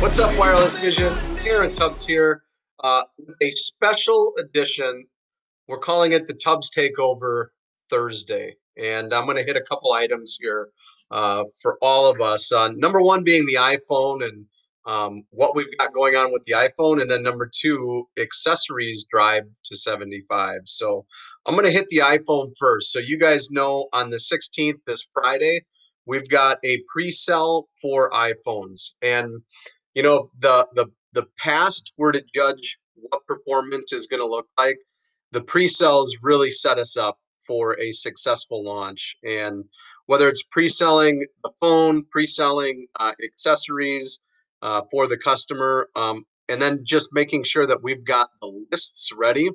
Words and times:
Wireless 0.00 0.80
Vision. 0.80 1.12
Aaron 1.44 1.74
Tubbs 1.74 2.06
here 2.06 2.44
uh, 2.84 3.02
with 3.18 3.34
a 3.42 3.50
special 3.50 4.32
edition. 4.38 5.06
We're 5.66 5.78
calling 5.78 6.12
it 6.12 6.26
the 6.28 6.34
Tubbs 6.34 6.70
Takeover 6.70 7.46
Thursday. 7.90 8.54
And 8.76 9.12
I'm 9.12 9.24
going 9.24 9.38
to 9.38 9.42
hit 9.42 9.56
a 9.56 9.60
couple 9.60 9.92
items 9.92 10.38
here 10.40 10.68
uh, 11.10 11.42
for 11.60 11.78
all 11.82 12.08
of 12.08 12.20
us. 12.20 12.52
Uh, 12.52 12.68
number 12.76 13.02
one 13.02 13.24
being 13.24 13.44
the 13.46 13.54
iPhone 13.54 14.24
and 14.24 14.46
um, 14.86 15.24
what 15.30 15.56
we've 15.56 15.76
got 15.78 15.92
going 15.92 16.14
on 16.14 16.32
with 16.32 16.44
the 16.44 16.52
iPhone. 16.52 17.02
And 17.02 17.10
then 17.10 17.24
number 17.24 17.50
two, 17.52 18.08
accessories 18.18 19.04
drive 19.10 19.42
to 19.64 19.76
75. 19.76 20.60
So 20.66 21.06
I'm 21.44 21.54
going 21.54 21.66
to 21.66 21.72
hit 21.72 21.88
the 21.88 21.98
iPhone 21.98 22.52
first. 22.56 22.92
So 22.92 23.00
you 23.00 23.18
guys 23.18 23.50
know 23.50 23.88
on 23.92 24.10
the 24.10 24.18
16th, 24.18 24.78
this 24.86 25.08
Friday, 25.12 25.62
we've 26.06 26.28
got 26.28 26.58
a 26.64 26.82
pre-sale 26.86 27.68
for 27.82 28.10
iPhones. 28.12 28.92
And 29.02 29.42
you 29.98 30.04
know, 30.04 30.28
the 30.38 30.64
the 30.76 30.86
the 31.12 31.26
past 31.38 31.90
were 31.96 32.12
to 32.12 32.22
judge 32.32 32.78
what 32.94 33.26
performance 33.26 33.92
is 33.92 34.06
going 34.06 34.20
to 34.20 34.26
look 34.28 34.46
like, 34.56 34.78
the 35.32 35.40
pre-sales 35.40 36.16
really 36.22 36.52
set 36.52 36.78
us 36.78 36.96
up 36.96 37.18
for 37.44 37.76
a 37.80 37.90
successful 37.90 38.64
launch. 38.64 39.16
And 39.24 39.64
whether 40.06 40.28
it's 40.28 40.44
pre-selling 40.52 41.26
the 41.42 41.50
phone, 41.60 42.04
pre-selling 42.12 42.86
uh, 43.00 43.10
accessories 43.24 44.20
uh, 44.62 44.82
for 44.88 45.08
the 45.08 45.18
customer, 45.18 45.88
um, 45.96 46.22
and 46.48 46.62
then 46.62 46.84
just 46.84 47.08
making 47.12 47.42
sure 47.42 47.66
that 47.66 47.82
we've 47.82 48.04
got 48.04 48.28
the 48.40 48.66
lists 48.70 49.10
ready. 49.12 49.50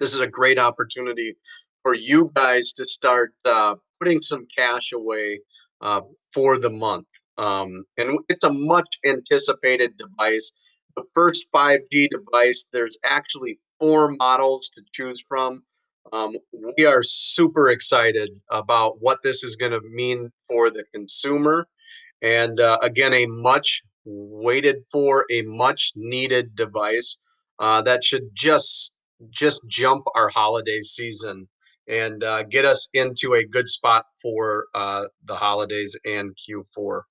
This 0.00 0.14
is 0.14 0.18
a 0.18 0.26
great 0.26 0.58
opportunity 0.58 1.36
for 1.84 1.94
you 1.94 2.32
guys 2.34 2.72
to 2.72 2.84
start 2.88 3.32
uh, 3.44 3.76
putting 4.00 4.20
some 4.20 4.48
cash 4.58 4.90
away 4.90 5.38
uh, 5.80 6.02
for 6.32 6.58
the 6.58 6.70
month. 6.70 7.06
Um, 7.36 7.84
and 7.98 8.18
it's 8.28 8.44
a 8.44 8.52
much 8.52 8.98
anticipated 9.04 9.92
device. 9.98 10.52
The 10.96 11.04
first 11.14 11.46
5G 11.54 12.08
device, 12.10 12.68
there's 12.72 12.98
actually 13.04 13.58
four 13.80 14.12
models 14.12 14.70
to 14.74 14.82
choose 14.92 15.22
from. 15.26 15.62
Um, 16.12 16.36
we 16.76 16.84
are 16.84 17.02
super 17.02 17.70
excited 17.70 18.30
about 18.50 18.96
what 19.00 19.18
this 19.22 19.42
is 19.42 19.56
going 19.56 19.72
to 19.72 19.80
mean 19.90 20.30
for 20.46 20.70
the 20.70 20.84
consumer. 20.94 21.66
And 22.22 22.60
uh, 22.60 22.78
again, 22.82 23.12
a 23.12 23.26
much 23.26 23.82
waited 24.04 24.82
for, 24.92 25.24
a 25.30 25.42
much 25.42 25.92
needed 25.96 26.54
device 26.54 27.18
uh, 27.58 27.82
that 27.82 28.04
should 28.04 28.30
just 28.34 28.92
just 29.30 29.62
jump 29.68 30.04
our 30.14 30.28
holiday 30.28 30.80
season 30.80 31.48
and 31.88 32.24
uh, 32.24 32.42
get 32.44 32.64
us 32.64 32.88
into 32.94 33.34
a 33.34 33.44
good 33.44 33.68
spot 33.68 34.06
for 34.22 34.66
uh, 34.74 35.04
the 35.24 35.36
holidays 35.36 35.98
and 36.04 36.36
Q4. 36.36 37.02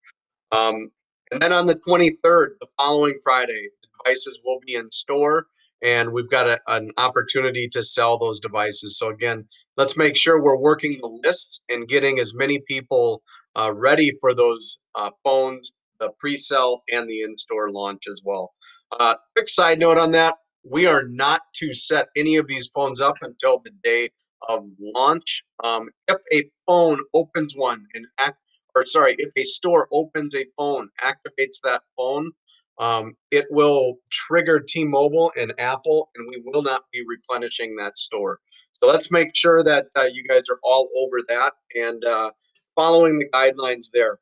Um, 0.51 0.89
and 1.31 1.41
then 1.41 1.53
on 1.53 1.65
the 1.65 1.75
23rd, 1.75 2.47
the 2.59 2.67
following 2.77 3.17
Friday, 3.23 3.69
the 3.81 3.87
devices 4.03 4.39
will 4.43 4.59
be 4.65 4.75
in 4.75 4.89
store 4.91 5.47
and 5.83 6.13
we've 6.13 6.29
got 6.29 6.47
a, 6.47 6.59
an 6.67 6.91
opportunity 6.97 7.67
to 7.67 7.83
sell 7.83 8.17
those 8.17 8.39
devices. 8.39 8.97
So 8.97 9.09
again, 9.09 9.45
let's 9.75 9.97
make 9.97 10.15
sure 10.15 10.41
we're 10.41 10.57
working 10.57 10.97
the 10.97 11.19
lists 11.23 11.61
and 11.69 11.87
getting 11.87 12.19
as 12.19 12.33
many 12.33 12.59
people 12.67 13.21
uh, 13.55 13.73
ready 13.75 14.11
for 14.21 14.33
those 14.33 14.79
uh, 14.95 15.09
phones, 15.23 15.73
the 15.99 16.09
pre-sale 16.19 16.81
and 16.89 17.07
the 17.07 17.21
in-store 17.21 17.69
launch 17.69 18.03
as 18.09 18.21
well. 18.23 18.53
Uh, 18.97 19.15
quick 19.35 19.49
side 19.49 19.77
note 19.77 19.97
on 19.97 20.11
that: 20.11 20.35
we 20.63 20.87
are 20.87 21.03
not 21.09 21.41
to 21.55 21.73
set 21.73 22.07
any 22.15 22.37
of 22.37 22.47
these 22.47 22.71
phones 22.73 23.01
up 23.01 23.15
until 23.21 23.59
the 23.59 23.71
day 23.83 24.09
of 24.49 24.65
launch. 24.79 25.43
Um, 25.63 25.89
if 26.07 26.17
a 26.31 26.49
phone 26.65 26.99
opens 27.13 27.55
one 27.55 27.85
and 27.93 28.05
act, 28.19 28.37
or 28.75 28.85
sorry, 28.85 29.15
if 29.17 29.31
a 29.35 29.43
store 29.43 29.87
opens 29.91 30.35
a 30.35 30.45
phone, 30.57 30.89
activates 31.01 31.59
that 31.63 31.81
phone, 31.95 32.31
um, 32.79 33.13
it 33.29 33.45
will 33.51 33.99
trigger 34.11 34.59
T-Mobile 34.59 35.31
and 35.37 35.53
Apple, 35.59 36.09
and 36.15 36.27
we 36.27 36.41
will 36.43 36.63
not 36.63 36.85
be 36.91 37.03
replenishing 37.07 37.75
that 37.75 37.97
store. 37.97 38.39
So 38.71 38.87
let's 38.87 39.11
make 39.11 39.35
sure 39.35 39.63
that 39.63 39.85
uh, 39.95 40.09
you 40.11 40.23
guys 40.23 40.49
are 40.49 40.59
all 40.63 40.89
over 40.97 41.21
that 41.29 41.53
and 41.75 42.03
uh, 42.03 42.31
following 42.75 43.19
the 43.19 43.29
guidelines 43.29 43.91
there. 43.93 44.19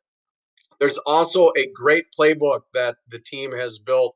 There's 0.79 0.97
also 1.05 1.51
a 1.57 1.67
great 1.73 2.05
playbook 2.17 2.61
that 2.73 2.97
the 3.07 3.19
team 3.19 3.51
has 3.53 3.79
built 3.79 4.15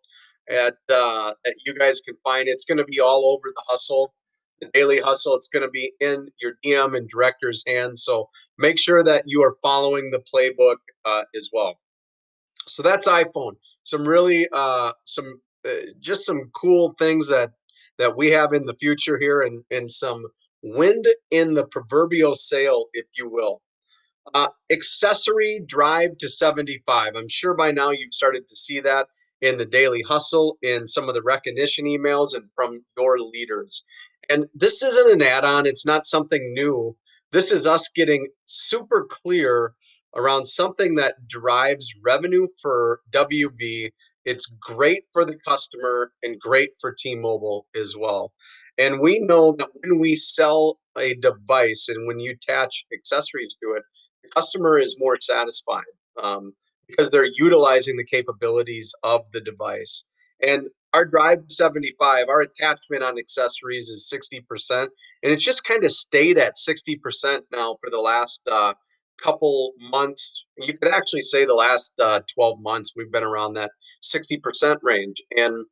at 0.49 0.75
uh, 0.89 1.33
that 1.43 1.55
you 1.65 1.73
guys 1.73 2.01
can 2.01 2.15
find. 2.23 2.47
It's 2.47 2.65
going 2.65 2.77
to 2.77 2.85
be 2.85 2.99
all 2.99 3.31
over 3.33 3.51
the 3.55 3.63
hustle, 3.67 4.13
the 4.61 4.69
daily 4.73 4.99
hustle. 4.99 5.35
It's 5.35 5.47
going 5.47 5.63
to 5.63 5.69
be 5.69 5.93
in 5.99 6.27
your 6.41 6.53
DM 6.63 6.95
and 6.95 7.09
director's 7.09 7.63
hands. 7.67 8.03
So 8.03 8.29
make 8.57 8.79
sure 8.79 9.03
that 9.03 9.23
you 9.25 9.41
are 9.43 9.55
following 9.61 10.11
the 10.11 10.23
playbook 10.33 10.77
uh, 11.05 11.23
as 11.35 11.49
well. 11.53 11.77
So 12.67 12.81
that's 12.83 13.07
iPhone. 13.07 13.53
Some 13.83 14.07
really 14.07 14.47
uh, 14.51 14.91
some 15.03 15.39
uh, 15.67 15.91
just 15.99 16.25
some 16.25 16.49
cool 16.55 16.91
things 16.97 17.29
that 17.29 17.51
that 17.97 18.17
we 18.17 18.31
have 18.31 18.53
in 18.53 18.65
the 18.65 18.75
future 18.75 19.19
here, 19.19 19.41
and 19.41 19.63
and 19.71 19.89
some 19.89 20.25
wind 20.63 21.07
in 21.31 21.53
the 21.53 21.67
proverbial 21.67 22.33
sail, 22.33 22.85
if 22.93 23.05
you 23.17 23.29
will. 23.29 23.61
Uh, 24.33 24.47
accessory 24.71 25.63
drive 25.67 26.17
to 26.17 26.27
75. 26.27 27.13
I'm 27.15 27.27
sure 27.27 27.53
by 27.53 27.71
now 27.71 27.91
you've 27.91 28.13
started 28.13 28.47
to 28.47 28.55
see 28.55 28.79
that 28.79 29.05
in 29.45 29.57
the 29.57 29.65
daily 29.65 30.01
hustle, 30.01 30.57
in 30.63 30.87
some 30.87 31.07
of 31.07 31.13
the 31.13 31.21
recognition 31.21 31.85
emails, 31.85 32.35
and 32.35 32.49
from 32.55 32.83
your 32.97 33.19
leaders. 33.19 33.83
And 34.27 34.45
this 34.55 34.81
isn't 34.83 35.11
an 35.11 35.21
add 35.21 35.45
on, 35.45 35.67
it's 35.67 35.85
not 35.85 36.05
something 36.05 36.53
new. 36.53 36.97
This 37.31 37.51
is 37.51 37.67
us 37.67 37.87
getting 37.89 38.27
super 38.45 39.05
clear 39.07 39.73
around 40.15 40.45
something 40.45 40.95
that 40.95 41.27
drives 41.27 41.93
revenue 42.03 42.47
for 42.59 43.01
WV. 43.11 43.91
It's 44.23 44.51
great 44.59 45.03
for 45.13 45.25
the 45.25 45.37
customer 45.47 46.11
and 46.23 46.39
great 46.39 46.71
for 46.81 46.95
T 46.97 47.13
Mobile 47.13 47.67
as 47.75 47.95
well. 47.95 48.33
And 48.79 48.99
we 48.99 49.19
know 49.19 49.55
that 49.59 49.69
when 49.83 49.99
we 49.99 50.15
sell 50.15 50.79
a 50.97 51.13
device 51.15 51.87
and 51.87 52.07
when 52.07 52.19
you 52.19 52.31
attach 52.31 52.85
accessories 52.91 53.55
to 53.61 53.73
it, 53.73 53.83
the 54.23 54.29
customer 54.29 54.79
is 54.79 54.97
more 54.99 55.17
satisfied 55.19 55.83
um, 56.21 56.53
because 56.87 57.11
they're 57.11 57.29
utilizing 57.35 57.97
the 57.97 58.05
capabilities 58.05 58.93
of 59.03 59.21
the 59.33 59.41
device. 59.41 60.03
And 60.41 60.67
our 60.93 61.05
drive 61.05 61.39
75, 61.49 62.27
our 62.29 62.41
attachment 62.41 63.03
on 63.03 63.17
accessories 63.17 63.89
is 63.89 64.11
60%. 64.13 64.87
And 65.23 65.31
it's 65.31 65.43
just 65.43 65.65
kind 65.65 65.83
of 65.83 65.91
stayed 65.91 66.37
at 66.37 66.55
60% 66.55 67.41
now 67.51 67.77
for 67.81 67.89
the 67.89 67.99
last 67.99 68.41
uh, 68.49 68.73
couple 69.21 69.73
months, 69.79 70.31
you 70.57 70.77
could 70.77 70.93
actually 70.93 71.21
say 71.21 71.45
the 71.45 71.53
last 71.53 71.93
uh, 72.01 72.21
12 72.33 72.57
months, 72.61 72.93
we've 72.95 73.11
been 73.11 73.23
around 73.23 73.53
that 73.53 73.71
60% 74.03 74.77
range. 74.83 75.21
And, 75.35 75.65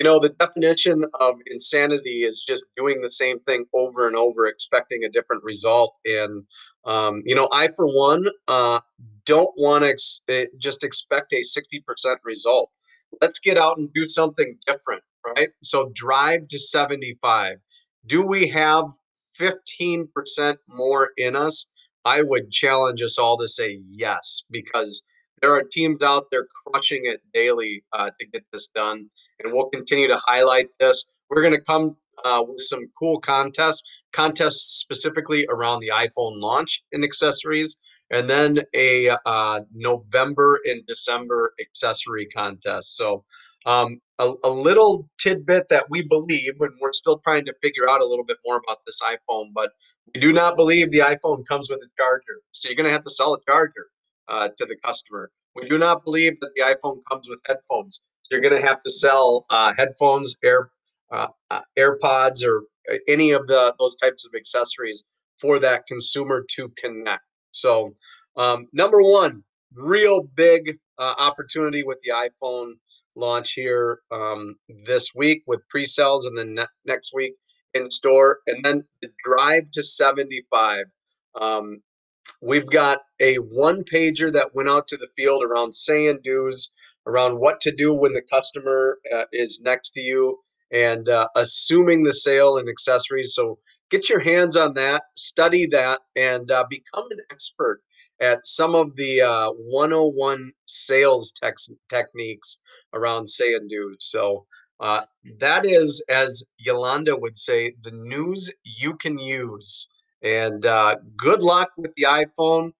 you 0.00 0.04
know, 0.04 0.18
the 0.18 0.30
definition 0.30 1.04
of 1.20 1.34
insanity 1.46 2.24
is 2.24 2.44
just 2.46 2.66
doing 2.76 3.00
the 3.00 3.10
same 3.10 3.38
thing 3.40 3.64
over 3.74 4.06
and 4.06 4.16
over, 4.16 4.46
expecting 4.46 5.04
a 5.04 5.08
different 5.08 5.44
result. 5.44 5.94
And, 6.04 6.44
um, 6.84 7.22
you 7.24 7.34
know, 7.34 7.48
I, 7.52 7.68
for 7.76 7.86
one, 7.86 8.26
uh, 8.48 8.80
don't 9.24 9.52
want 9.56 9.84
to 9.84 9.90
ex- 9.90 10.20
eh, 10.28 10.46
just 10.58 10.82
expect 10.82 11.32
a 11.32 11.42
60% 11.42 12.16
result. 12.24 12.70
Let's 13.20 13.38
get 13.38 13.56
out 13.56 13.78
and 13.78 13.88
do 13.94 14.08
something 14.08 14.56
different, 14.66 15.02
right? 15.24 15.50
So 15.62 15.92
drive 15.94 16.48
to 16.48 16.58
75. 16.58 17.58
Do 18.06 18.26
we 18.26 18.48
have 18.48 18.86
15% 19.40 20.56
more 20.68 21.10
in 21.16 21.36
us? 21.36 21.66
I 22.04 22.22
would 22.22 22.50
challenge 22.50 23.00
us 23.00 23.16
all 23.16 23.38
to 23.38 23.48
say 23.48 23.80
yes, 23.88 24.42
because 24.50 25.02
there 25.40 25.52
are 25.52 25.62
teams 25.62 26.02
out 26.02 26.24
there 26.30 26.46
crushing 26.66 27.02
it 27.04 27.20
daily 27.32 27.84
uh, 27.92 28.10
to 28.18 28.26
get 28.26 28.44
this 28.52 28.68
done. 28.74 29.08
And 29.40 29.52
we'll 29.52 29.68
continue 29.70 30.08
to 30.08 30.18
highlight 30.26 30.68
this. 30.78 31.06
We're 31.28 31.42
going 31.42 31.54
to 31.54 31.60
come 31.60 31.96
uh, 32.24 32.44
with 32.46 32.60
some 32.60 32.86
cool 32.98 33.20
contests, 33.20 33.82
contests 34.12 34.78
specifically 34.80 35.46
around 35.50 35.80
the 35.80 35.92
iPhone 35.94 36.40
launch 36.40 36.82
and 36.92 37.04
accessories, 37.04 37.80
and 38.10 38.28
then 38.28 38.58
a 38.74 39.10
uh, 39.26 39.60
November 39.74 40.60
and 40.64 40.86
December 40.86 41.52
accessory 41.60 42.26
contest. 42.26 42.96
So, 42.96 43.24
um, 43.66 43.98
a, 44.18 44.30
a, 44.44 44.50
little 44.50 45.08
tidbit 45.18 45.68
that 45.70 45.86
we 45.88 46.02
believe, 46.02 46.52
and 46.60 46.72
we're 46.80 46.92
still 46.92 47.18
trying 47.24 47.46
to 47.46 47.54
figure 47.62 47.88
out 47.88 48.02
a 48.02 48.06
little 48.06 48.24
bit 48.24 48.36
more 48.44 48.60
about 48.62 48.78
this 48.86 49.00
iPhone, 49.02 49.52
but 49.54 49.70
we 50.14 50.20
do 50.20 50.32
not 50.34 50.56
believe 50.56 50.90
the 50.90 50.98
iPhone 50.98 51.46
comes 51.46 51.70
with 51.70 51.78
a 51.78 51.88
charger. 51.96 52.42
So 52.52 52.68
you're 52.68 52.76
going 52.76 52.88
to 52.88 52.92
have 52.92 53.04
to 53.04 53.10
sell 53.10 53.34
a 53.34 53.38
charger 53.48 53.86
uh, 54.28 54.50
to 54.58 54.66
the 54.66 54.76
customer. 54.84 55.30
We 55.54 55.68
do 55.68 55.78
not 55.78 56.04
believe 56.04 56.38
that 56.40 56.50
the 56.54 56.62
iPhone 56.62 57.00
comes 57.10 57.28
with 57.28 57.40
headphones. 57.46 58.02
You're 58.30 58.40
going 58.40 58.60
to 58.60 58.66
have 58.66 58.80
to 58.80 58.90
sell 58.90 59.46
uh, 59.50 59.72
headphones, 59.76 60.38
Air 60.42 60.70
uh, 61.12 61.28
uh 61.50 61.60
AirPods, 61.78 62.44
or 62.46 62.64
uh, 62.92 62.96
any 63.06 63.30
of 63.32 63.46
the 63.46 63.74
those 63.78 63.96
types 63.96 64.24
of 64.24 64.32
accessories 64.34 65.04
for 65.40 65.58
that 65.58 65.86
consumer 65.86 66.44
to 66.56 66.72
connect. 66.76 67.22
So 67.52 67.94
um, 68.36 68.66
number 68.72 69.02
one, 69.02 69.44
real 69.74 70.22
big 70.34 70.76
uh, 70.98 71.14
opportunity 71.18 71.82
with 71.82 72.00
the 72.00 72.12
iPhone 72.12 72.72
launch 73.16 73.52
here 73.52 74.00
um, 74.10 74.56
this 74.84 75.10
week 75.14 75.42
with 75.46 75.60
pre-sales, 75.68 76.26
and 76.26 76.36
then 76.36 76.54
ne- 76.54 76.66
next 76.84 77.12
week 77.14 77.34
in 77.74 77.90
store, 77.90 78.38
and 78.46 78.64
then 78.64 78.84
the 79.02 79.08
drive 79.24 79.70
to 79.72 79.82
75. 79.82 80.86
Um, 81.40 81.80
we've 82.40 82.66
got 82.66 83.00
a 83.20 83.36
one 83.36 83.84
pager 83.84 84.32
that 84.32 84.54
went 84.54 84.68
out 84.68 84.88
to 84.88 84.96
the 84.96 85.08
field 85.16 85.42
around 85.42 85.74
saying 85.74 86.20
do's 86.24 86.72
around 87.06 87.38
what 87.38 87.60
to 87.60 87.70
do 87.70 87.92
when 87.92 88.12
the 88.12 88.22
customer 88.22 88.98
uh, 89.14 89.24
is 89.32 89.60
next 89.62 89.90
to 89.90 90.00
you 90.00 90.38
and 90.70 91.08
uh, 91.08 91.28
assuming 91.36 92.02
the 92.02 92.12
sale 92.12 92.56
and 92.56 92.68
accessories. 92.68 93.34
So 93.34 93.58
get 93.90 94.08
your 94.08 94.20
hands 94.20 94.56
on 94.56 94.74
that, 94.74 95.02
study 95.14 95.66
that, 95.66 96.00
and 96.16 96.50
uh, 96.50 96.64
become 96.68 97.06
an 97.10 97.20
expert 97.30 97.80
at 98.20 98.46
some 98.46 98.74
of 98.74 98.96
the 98.96 99.20
uh, 99.22 99.50
101 99.50 100.52
sales 100.66 101.32
tex- 101.42 101.70
techniques 101.88 102.58
around 102.92 103.28
say 103.28 103.54
and 103.54 103.68
do. 103.68 103.96
So 103.98 104.46
uh, 104.80 105.02
that 105.40 105.64
is, 105.64 106.04
as 106.08 106.42
Yolanda 106.58 107.16
would 107.16 107.36
say, 107.36 107.74
the 107.82 107.90
news 107.90 108.52
you 108.64 108.96
can 108.96 109.18
use. 109.18 109.88
And 110.24 110.64
uh, 110.66 110.96
good 111.16 111.42
luck 111.42 111.70
with 111.76 111.92
the 111.94 112.04
iPhone. 112.04 112.70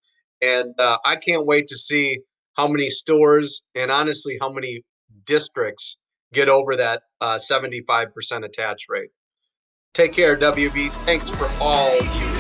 And 0.43 0.75
uh, 0.81 0.99
I 1.05 1.17
can't 1.17 1.47
wait 1.47 1.69
to 1.69 1.77
see 1.77 2.19
how 2.57 2.67
many 2.67 2.91
stores 2.91 3.65
and 3.75 3.91
honestly 3.91 4.39
how 4.41 4.51
many 4.51 4.83
districts 5.27 5.97
get 6.33 6.49
over 6.49 6.77
that 6.77 7.03
uh, 7.21 7.37
75% 7.37 8.45
attach 8.45 8.85
rate. 8.89 9.11
Take 9.93 10.13
care, 10.13 10.37
WV. 10.37 10.91
Thanks 11.05 11.31
for 11.31 11.49
all 11.61 11.95
you 11.95 12.34